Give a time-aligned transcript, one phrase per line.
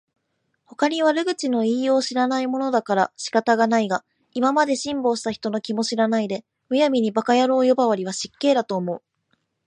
[0.65, 9.03] ほかに悪口の言いようを知らないのだから仕方がないが、今まで辛抱した人の気も知らないで、無闇に馬鹿野郎呼ばわりは失敬だと思う